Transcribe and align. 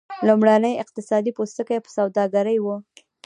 لومړنی 0.27 0.73
اقتصاد 0.83 1.21
د 1.25 1.29
پوستکي 1.37 1.77
په 1.85 1.89
سوداګرۍ 1.97 2.57
و. 2.61 2.67